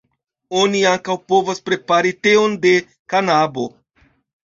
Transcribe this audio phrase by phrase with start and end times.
[0.61, 2.75] Oni ankaŭ povas prepari teon de
[3.15, 3.73] kanabo.